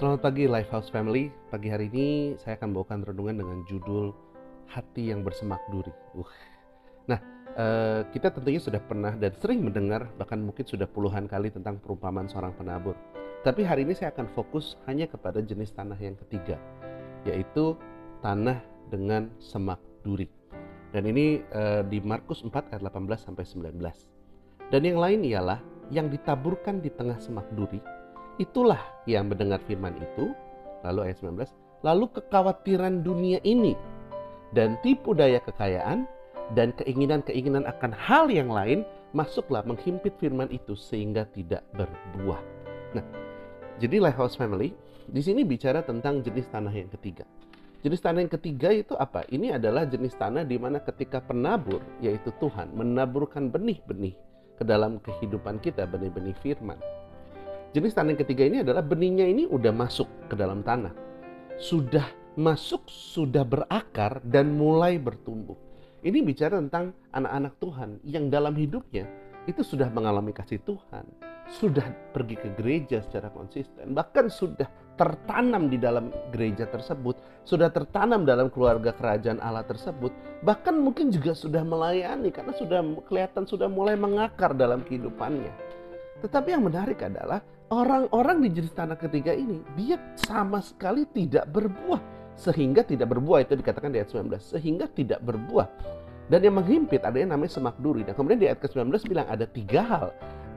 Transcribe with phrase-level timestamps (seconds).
[0.00, 1.28] Selamat pagi Lifehouse Family.
[1.52, 4.16] Pagi hari ini saya akan bawakan renungan dengan judul
[4.64, 5.92] Hati yang bersemak duri.
[6.16, 6.24] Uh.
[7.04, 7.20] Nah,
[7.52, 12.32] eh, kita tentunya sudah pernah dan sering mendengar bahkan mungkin sudah puluhan kali tentang perumpamaan
[12.32, 12.96] seorang penabur.
[13.44, 16.56] Tapi hari ini saya akan fokus hanya kepada jenis tanah yang ketiga,
[17.28, 17.76] yaitu
[18.24, 18.56] tanah
[18.88, 20.32] dengan semak duri.
[20.96, 23.76] Dan ini eh, di Markus 4 ayat 18 sampai 19.
[24.72, 25.60] Dan yang lain ialah
[25.92, 27.99] yang ditaburkan di tengah semak duri
[28.40, 30.32] Itulah yang mendengar firman itu,
[30.80, 31.44] lalu ayat 19,
[31.84, 33.76] lalu kekhawatiran dunia ini
[34.56, 36.08] dan tipu daya kekayaan
[36.56, 42.40] dan keinginan-keinginan akan hal yang lain masuklah menghimpit firman itu sehingga tidak berbuah.
[42.96, 43.04] Nah,
[43.76, 44.72] jadi Lighthouse Family
[45.04, 47.28] di sini bicara tentang jenis tanah yang ketiga.
[47.84, 49.28] Jenis tanah yang ketiga itu apa?
[49.28, 54.16] Ini adalah jenis tanah di mana ketika penabur, yaitu Tuhan, menaburkan benih-benih
[54.56, 56.80] ke dalam kehidupan kita, benih-benih firman
[57.70, 60.90] Jenis tanah yang ketiga ini adalah benihnya ini udah masuk ke dalam tanah.
[61.54, 62.02] Sudah
[62.34, 65.54] masuk, sudah berakar dan mulai bertumbuh.
[66.02, 69.06] Ini bicara tentang anak-anak Tuhan yang dalam hidupnya
[69.46, 71.06] itu sudah mengalami kasih Tuhan,
[71.46, 74.66] sudah pergi ke gereja secara konsisten, bahkan sudah
[74.98, 80.10] tertanam di dalam gereja tersebut, sudah tertanam dalam keluarga kerajaan Allah tersebut,
[80.42, 85.69] bahkan mungkin juga sudah melayani karena sudah kelihatan sudah mulai mengakar dalam kehidupannya.
[86.20, 87.40] Tetapi yang menarik adalah
[87.72, 92.00] orang-orang di jenis tanah ketiga ini dia sama sekali tidak berbuah
[92.36, 93.44] sehingga tidak berbuah.
[93.44, 95.68] Itu dikatakan di ayat 19 sehingga tidak berbuah.
[96.30, 98.06] Dan yang menghimpit ada yang namanya semak duri.
[98.06, 100.08] Dan kemudian di ayat ke-19 bilang ada tiga hal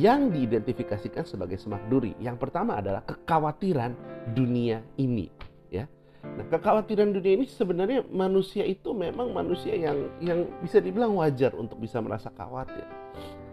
[0.00, 2.16] yang diidentifikasikan sebagai semak duri.
[2.22, 3.92] Yang pertama adalah kekhawatiran
[4.32, 5.28] dunia ini
[5.68, 5.84] ya.
[6.24, 11.78] Nah kekhawatiran dunia ini sebenarnya manusia itu memang manusia yang yang bisa dibilang wajar untuk
[11.80, 12.84] bisa merasa khawatir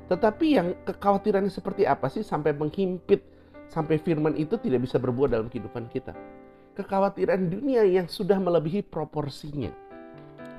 [0.05, 3.25] tetapi yang kekhawatirannya seperti apa sih sampai menghimpit
[3.69, 6.13] sampai firman itu tidak bisa berbuat dalam kehidupan kita.
[6.77, 9.71] Kekhawatiran dunia yang sudah melebihi proporsinya.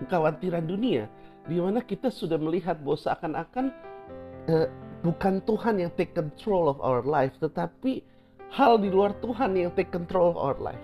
[0.03, 1.07] Kekhawatiran dunia
[1.47, 3.67] di mana kita sudah melihat bahwa seakan-akan
[4.51, 4.69] eh,
[5.07, 8.03] bukan Tuhan yang take control of our life, tetapi
[8.51, 10.83] hal di luar Tuhan yang take control of our life.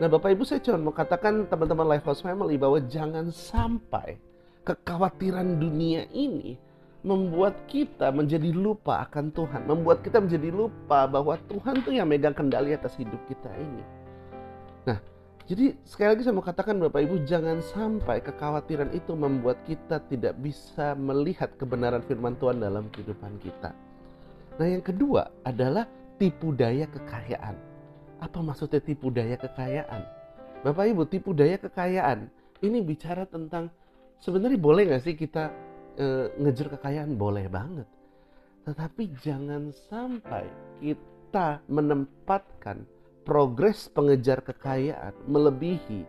[0.00, 4.16] Nah Bapak Ibu saya cuma mau katakan teman-teman Lifehouse Family bahwa jangan sampai
[4.64, 6.56] kekhawatiran dunia ini
[7.00, 12.36] membuat kita menjadi lupa akan Tuhan, membuat kita menjadi lupa bahwa Tuhan tuh yang megang
[12.36, 13.84] kendali atas hidup kita ini.
[14.84, 14.98] Nah,
[15.48, 20.36] jadi sekali lagi saya mau katakan Bapak Ibu jangan sampai kekhawatiran itu membuat kita tidak
[20.44, 23.72] bisa melihat kebenaran firman Tuhan dalam kehidupan kita.
[24.60, 25.88] Nah, yang kedua adalah
[26.20, 27.56] tipu daya kekayaan.
[28.20, 30.04] Apa maksudnya tipu daya kekayaan?
[30.60, 32.28] Bapak Ibu, tipu daya kekayaan
[32.60, 33.72] ini bicara tentang
[34.20, 35.48] sebenarnya boleh nggak sih kita
[35.96, 36.06] e,
[36.38, 37.88] ngejar kekayaan boleh banget.
[38.66, 40.44] Tetapi jangan sampai
[40.78, 42.84] kita menempatkan
[43.24, 46.04] progres pengejar kekayaan melebihi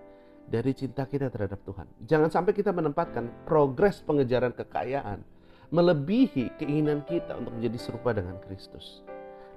[0.52, 1.88] dari cinta kita terhadap Tuhan.
[2.04, 5.24] Jangan sampai kita menempatkan progres pengejaran kekayaan
[5.72, 9.00] melebihi keinginan kita untuk menjadi serupa dengan Kristus.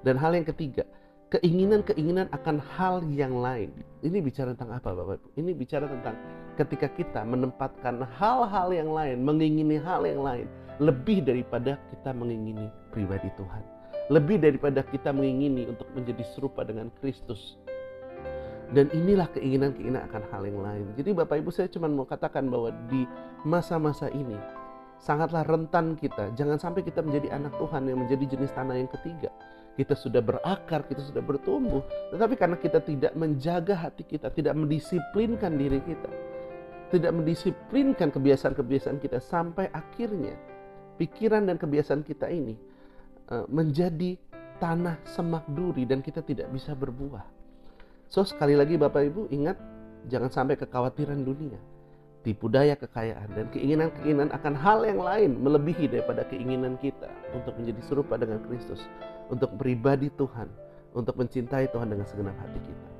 [0.01, 0.87] Dan hal yang ketiga,
[1.35, 3.75] keinginan-keinginan akan hal yang lain.
[3.99, 5.27] Ini bicara tentang apa Bapak Ibu?
[5.43, 6.15] Ini bicara tentang
[6.55, 10.47] ketika kita menempatkan hal-hal yang lain, mengingini hal yang lain,
[10.79, 13.63] lebih daripada kita mengingini pribadi Tuhan.
[14.07, 17.59] Lebih daripada kita mengingini untuk menjadi serupa dengan Kristus.
[18.73, 20.85] Dan inilah keinginan-keinginan akan hal yang lain.
[20.97, 23.05] Jadi Bapak Ibu saya cuma mau katakan bahwa di
[23.45, 24.37] masa-masa ini
[24.97, 26.33] sangatlah rentan kita.
[26.33, 29.29] Jangan sampai kita menjadi anak Tuhan yang menjadi jenis tanah yang ketiga
[29.75, 31.83] kita sudah berakar, kita sudah bertumbuh.
[32.15, 36.07] Tetapi karena kita tidak menjaga hati kita, tidak mendisiplinkan diri kita,
[36.95, 40.35] tidak mendisiplinkan kebiasaan-kebiasaan kita sampai akhirnya
[40.95, 42.55] pikiran dan kebiasaan kita ini
[43.29, 44.15] uh, menjadi
[44.57, 47.27] tanah semak duri dan kita tidak bisa berbuah.
[48.07, 49.59] So sekali lagi Bapak Ibu ingat
[50.07, 51.59] jangan sampai kekhawatiran dunia
[52.25, 57.05] tipu daya kekayaan dan keinginan-keinginan akan hal yang lain melebihi daripada keinginan kita
[57.37, 58.81] untuk menjadi serupa dengan Kristus,
[59.29, 60.49] untuk pribadi Tuhan,
[60.97, 62.94] untuk mencintai Tuhan dengan segenap hati kita.